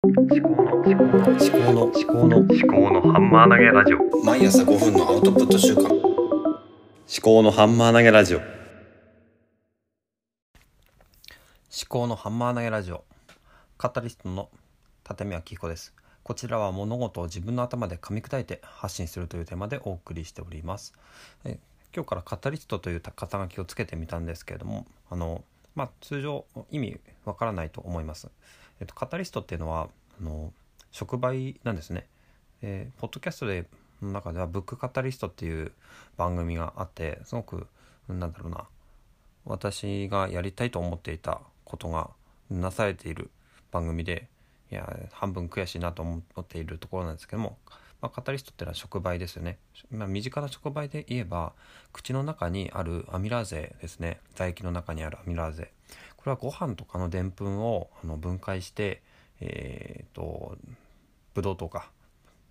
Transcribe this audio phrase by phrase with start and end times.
[0.00, 4.24] 思考の思考の思考の思考の思考のハンマー投げラジオ。
[4.24, 5.86] 毎朝5分のアウトプット週間。
[5.88, 5.92] 思
[7.20, 8.38] 考のハンマー投げラジオ。
[8.38, 8.46] 思
[11.88, 13.02] 考のハンマー投げラジオ。
[13.76, 14.50] カタリストの
[15.10, 15.92] 立見明彦です。
[16.22, 20.94] こちらは物事を自分の頭で噛み砕いて発信するというテーマでお送りしております。
[21.44, 21.58] え
[21.92, 25.42] 今日からカタリストという肩書きをつけてみたんですけれどもあの
[25.74, 28.28] まあ通常意味わからないと思います
[28.80, 29.88] えっと、カタリストっていうのは
[30.20, 30.52] あの
[30.90, 32.06] 触媒なんですね。
[32.62, 33.66] えー、ポッドキャストで
[34.02, 35.72] の中ではブックカタリストっていう
[36.16, 37.66] 番組があってすごく
[38.08, 38.64] なんだろうな
[39.44, 42.10] 私がやりたいと思っていたことが
[42.50, 43.30] なされている
[43.70, 44.28] 番組で
[44.70, 47.56] いや半分悔しいなと思っているところなんですけども、
[48.00, 49.58] まあ、カタリストっていうのは触媒ですよね、
[49.90, 51.52] まあ、身近な触媒で言えば
[51.92, 54.20] 口の中にあるアミラーゼですね。
[54.34, 55.72] 唾液の中にあるアミラーゼ。
[56.28, 59.02] これはご飯とかのでんぷんをあの分解して
[59.40, 60.56] えーと、
[61.34, 61.90] ブドウとか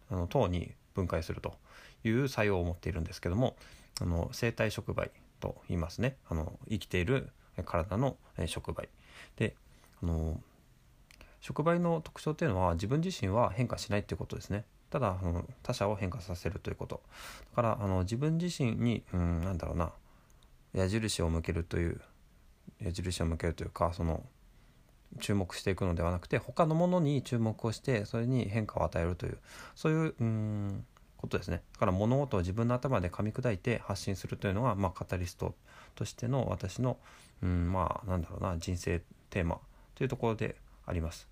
[0.10, 1.56] あの糖に分解すると
[2.04, 3.56] いう作用を持っているんですけども
[4.02, 6.16] あの生体触媒と言いますね。
[6.30, 7.30] あの生きている
[7.66, 8.88] 体の触媒。
[9.36, 9.56] で
[10.02, 10.40] あの
[11.42, 14.64] 触媒の特徴というのは自分自身は変化しないということですね。
[14.90, 17.02] ただあの他者を変化させるということ。
[17.52, 19.92] だからあの自分自身に、うん、なんだろうな
[20.74, 22.00] 矢印を向けるという
[22.82, 24.24] 矢印を向けるというかその
[25.20, 29.38] 注目していくのではなくて他のものに注目をしてそれに変化を与えるという
[29.76, 30.86] そういううん
[31.18, 31.64] ことですね。
[31.74, 35.56] だから物事を自分の頭で噛み砕いて発信するというのが、まあ、カタリスト
[35.96, 36.98] としての私の
[37.42, 39.60] うんまあなんだろうな人生テーマ
[39.96, 41.28] というところであります。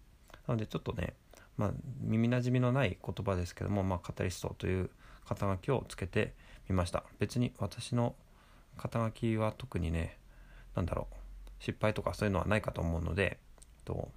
[0.47, 1.13] なのでちょっとね、
[1.57, 4.89] まあ、耳なじみのない言葉ですけども、まあ、カタリストという
[5.27, 6.33] 肩書きをつけて
[6.67, 7.03] みました。
[7.19, 8.15] 別に私の
[8.77, 10.17] 肩書きは特にね
[10.75, 11.24] 何だろう。
[11.65, 13.39] 失敗とかそういうのはないかと思うので
[13.85, 14.09] と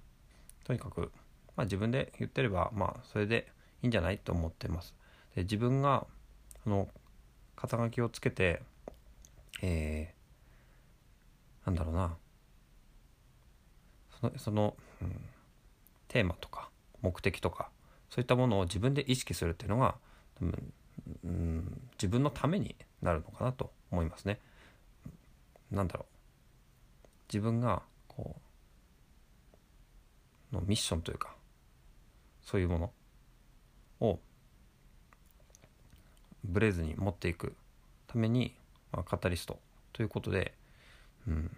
[0.65, 1.11] とにかく、
[1.55, 3.47] まあ、自分で言ってればまあそれで
[3.81, 4.93] いいんじゃないと思ってます。
[5.35, 6.05] で自分が
[6.63, 6.87] その
[7.55, 8.61] 肩書きをつけて
[9.61, 12.15] えー、なんだろうな
[14.21, 15.15] そのその、うん、
[16.07, 16.69] テーマとか
[17.01, 17.69] 目的とか
[18.09, 19.95] そういったものを自分で意識するっていうのが、
[20.41, 20.73] うん、
[21.23, 24.39] うん、自分のためになるのかなと思いますね。
[25.71, 26.18] なんだろう
[27.31, 28.35] 自分がこ
[30.51, 31.35] うのミッションというか
[32.41, 32.91] そういうもの
[34.07, 34.19] を
[36.43, 37.55] ブレずに持っていく
[38.07, 38.55] ために、
[38.91, 39.59] まあ、カタリスト
[39.93, 40.53] ということで、
[41.27, 41.55] うん、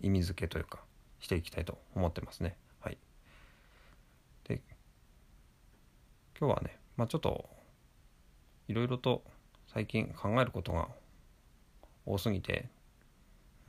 [0.00, 0.80] 意味付けというか
[1.20, 2.56] していきたいと思ってますね。
[2.80, 2.98] はい、
[4.44, 4.60] で
[6.38, 7.48] 今日はね、まあ、ちょっと
[8.68, 9.22] いろいろと
[9.72, 10.88] 最近考えることが
[12.04, 12.68] 多すぎて、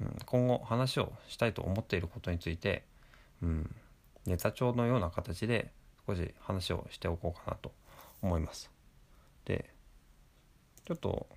[0.03, 2.83] うん、今後話をしたいと思っていることについて、
[3.41, 3.75] うん、
[4.25, 5.71] ネタ帳のような形で
[6.05, 7.71] 少し話をしておこうかなと
[8.21, 8.69] 思います。
[9.45, 9.69] で
[10.85, 11.27] ちょっと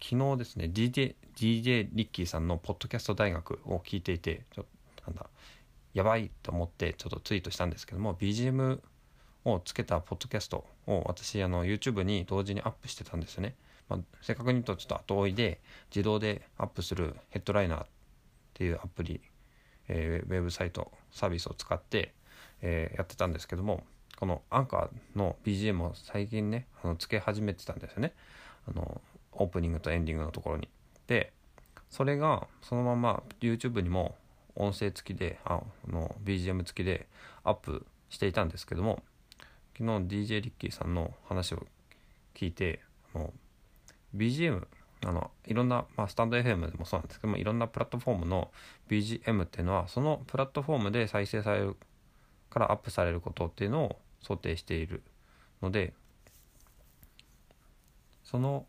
[0.00, 4.64] 昨日ですね DJ, DJ リッキーさんのポッドキャスト大学を聞いていてちょっ
[4.96, 5.26] となんだ
[5.94, 8.80] やばいと思ってちょっとツイートしたんですけども BGM
[9.44, 13.54] をつけたポッドキャストを私あの YouTube に同時にアップしてたんですよね。
[13.88, 15.60] まあ、正確に言うとちょっと後追いで
[15.90, 17.86] 自動でアップするヘッドライナーっ
[18.54, 19.20] ていうアプリ
[19.88, 22.14] えー、ウェブサイトサービスを使って、
[22.62, 23.82] えー、やってたんですけども
[24.18, 28.12] このアンカーの BGM を最近ねあのつけ始めてたんですよね
[28.68, 29.00] あの
[29.32, 30.68] オープニングとエンディングのところに。
[31.06, 31.32] で
[31.90, 34.14] それがそのまま YouTube にも
[34.56, 37.06] 音声付きであの BGM 付きで
[37.44, 39.02] アップしていたんですけども
[39.78, 41.64] 昨日 DJ リッキーさんの話を
[42.34, 42.80] 聞いて
[43.14, 43.32] あの
[44.16, 44.66] BGM
[45.06, 48.50] あのいろんな、まあ、スタンド FM でもそうなんですけどもいろんなプラットフォームの
[48.88, 51.76] BGM っていうのはそのプラットフォームで再生される
[52.50, 55.02] からアップされることっていうのを想定している
[55.62, 55.92] ので
[58.24, 58.66] その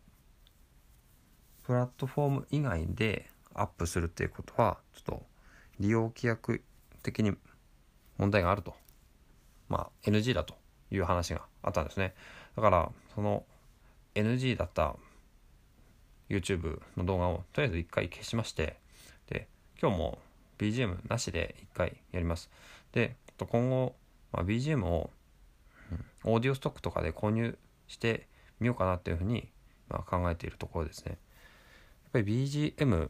[1.64, 5.22] プラットフォーム以外でアップするっていうことはちょっと
[5.80, 6.62] 利用規約
[7.02, 7.32] 的に
[8.18, 8.74] 問題があると。
[9.68, 10.54] まあ NG だと
[10.90, 12.14] いう話があったんですね。
[12.56, 13.44] だからその
[14.14, 14.96] NG だった
[16.30, 18.76] YouTube の動画をとりあえず一回消しまして
[19.28, 19.48] で
[19.80, 20.18] 今日も
[20.58, 22.50] BGM なしで一回やります。
[22.92, 23.94] で今後、
[24.32, 25.10] まあ、BGM を、
[26.24, 27.56] オーディオストックとかで購入
[27.88, 28.26] して
[28.60, 29.48] みようかなっていうふうに、
[29.88, 31.12] まあ、考えているところですね。
[31.12, 31.18] やっ
[32.12, 33.08] ぱり BGM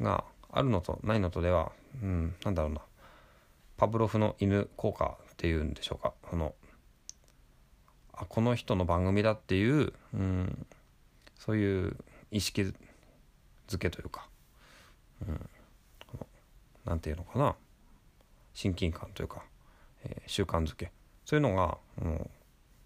[0.00, 1.72] があるのとないのとでは、
[2.02, 2.80] うん、なんだろうな。
[3.76, 6.14] パブロフの犬効果っていうんでしょうか。
[6.22, 6.54] この
[8.14, 10.66] あこの人の番組だっていう、うん、
[11.38, 11.96] そういう
[12.32, 14.28] 意識づけというか、
[15.28, 15.48] うん、
[16.84, 17.54] なんていうのかな
[18.54, 19.44] 親近感というか、
[20.04, 20.90] えー習慣づけ。
[21.24, 22.30] そういうのが、うん、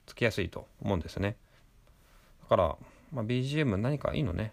[0.04, 1.37] つきやすいと思うんですね。
[2.43, 2.76] だから、
[3.12, 4.52] まあ、BGM 何かいいのね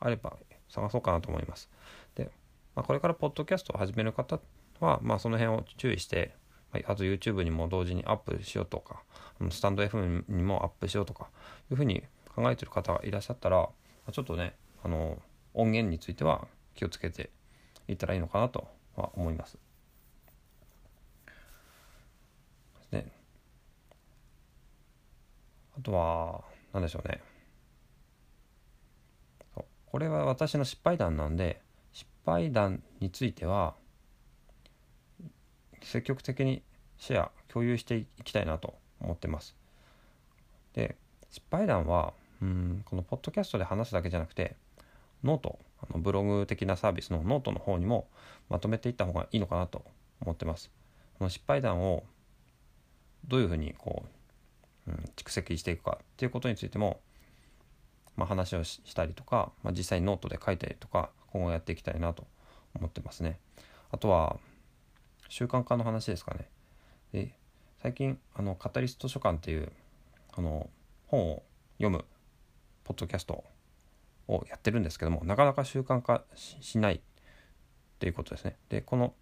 [0.00, 0.36] あれば
[0.68, 1.68] 探そうかなと思います。
[2.14, 2.30] で、
[2.74, 4.38] まあ、これからポッドキャストを始める方
[4.80, 6.34] は、まあ、その辺を注意して
[6.72, 9.02] はいあと YouTube にも同時にアップしようとか
[9.50, 11.28] スタンド FM にもアップしようとか
[11.70, 12.02] いうふうに
[12.34, 13.68] 考えてる方がいらっしゃったら
[14.12, 15.20] ちょっとねあの
[15.54, 17.30] 音源については気をつけて
[17.88, 19.58] いったらいいのかなとは思います。
[22.92, 23.10] ね、
[25.76, 27.20] あとは何でしょうね。
[29.86, 31.62] これは私の失敗談なんで
[31.92, 33.74] 失敗談については
[35.82, 36.62] 積極的に
[36.98, 39.56] シェア共有していきたいなと思ってます。
[40.74, 40.96] で
[41.30, 42.12] 失敗談は
[42.42, 44.56] うん、このポッドキャストで話すだけじゃなくて
[45.24, 48.08] ノートあのブログ的なサービスのノートの方にも
[48.48, 49.84] まとめていった方がいいのかなと
[50.20, 50.70] 思ってます。
[51.18, 52.04] この失敗談を
[53.26, 54.04] どういうふうにこ
[54.86, 57.00] う、うん、蓄積していくかっていうことについても、
[58.16, 62.26] まあ、話をしたりとか、まあ、実際にノートで書いたりとか今後やっていきたいなと
[62.74, 63.38] 思ってますね。
[63.90, 64.36] あとは
[65.28, 66.48] 習慣化の話ですかね。
[67.12, 67.34] で
[67.82, 69.72] 最近あのカタリスト書館っていう
[70.32, 70.68] あの
[71.06, 71.42] 本を
[71.78, 72.04] 読む
[72.86, 73.42] ポッドキャスト
[74.28, 77.00] をやってるんですけどもなかなか習慣化ししないっ
[77.98, 78.56] ていうことですね。
[78.68, 79.14] でこの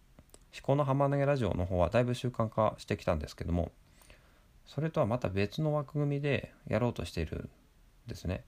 [0.52, 3.72] 「思考の浜投げラジオ」の方はだいぶ習慣化してきたんですけども
[4.64, 7.50] それとはまた別の枠組みでやろうとしている
[8.06, 8.44] んですね。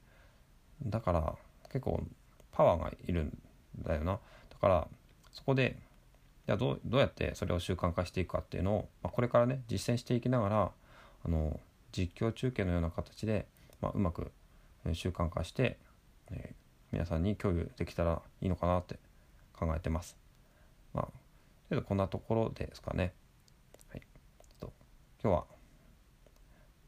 [0.81, 1.35] だから
[1.65, 2.03] 結構
[2.51, 3.37] パワーがいるん
[3.79, 4.19] だよな。
[4.49, 4.87] だから
[5.33, 5.77] そこで
[6.47, 10.71] じゃあどうどうやってそれを習慣化していくかっていうのを、まあ、これからね実践していきながら
[11.25, 11.59] あの
[11.91, 13.45] 実況中継のような形で、
[13.81, 14.31] まあ、うまく
[14.91, 15.77] 習慣化して、
[16.31, 16.53] え
[16.91, 18.99] 皆さんに共有できたらいいのかなって
[19.53, 20.15] 考えてます。
[20.93, 21.17] まあ、とり
[21.71, 23.13] あえずこんなところですかね。
[23.89, 24.01] はい、
[24.59, 24.71] と
[25.23, 25.45] 今日は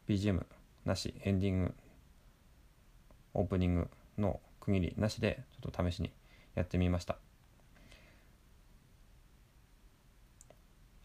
[0.07, 0.45] BGM
[0.85, 1.73] なしエンディング
[3.33, 3.89] オープニング
[4.19, 6.11] の区切りなしでちょっと試しに
[6.53, 7.17] やってみました。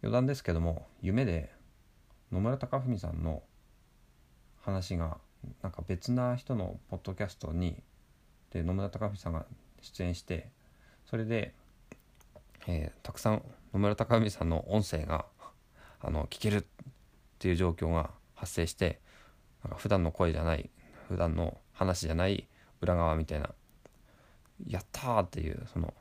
[0.02, 1.50] 余談ですけども夢で
[2.32, 3.42] 野村貴文さんの
[4.60, 5.18] 話が
[5.62, 7.82] なんか別な人のポッドキャストに
[8.52, 9.46] で野村貴文さんが
[9.80, 10.48] 出演して
[11.06, 11.54] それで、
[12.66, 13.42] えーたくさん
[13.72, 15.24] 野村貴文さんの音声が
[16.00, 16.64] あの聞けるっ
[17.38, 19.00] ていう状況が発生して
[19.64, 20.70] なんか普段の声じゃない
[21.08, 22.46] 普段の話じゃない
[22.80, 23.50] 裏側みたいな
[24.66, 25.94] やったっていうその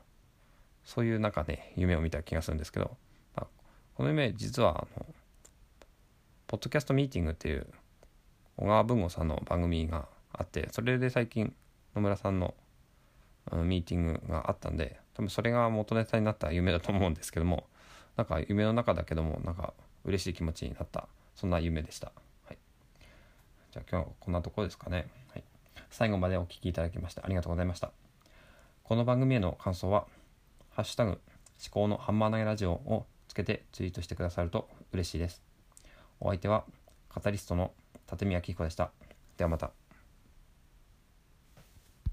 [0.84, 2.96] そういうなんかね夢を見た気がするんですけど、
[3.36, 3.46] まあ
[3.94, 5.06] この夢実はあの
[6.46, 7.66] ポッドキャストミーティングっていう
[8.60, 11.52] 小川文吾さんの番組があってそれで最近
[11.96, 12.54] 野村さんの
[13.52, 17.64] ミーティングがあったんで多分それが元ネタになった夢だと思うんですけども
[18.16, 19.72] なんか夢の中だけどもなんか
[20.04, 22.12] 嬉しい気持ちになったそんな夢でした、
[22.46, 22.58] はい、
[23.72, 25.44] じゃあ今日はこんなところですかね、はい、
[25.88, 27.90] 最後までお聞きいただきましてありがとうございました。
[28.84, 30.06] この番組への感想は
[30.70, 31.18] 「ハッシュタグ思
[31.70, 35.42] 考のハンマー投げラジオ」をつけてツイートしてくださると嬉しいです。
[36.18, 36.64] お相手は
[37.08, 37.72] カタリストの
[38.10, 38.90] 立見明彦でした。
[39.36, 39.79] ではまた。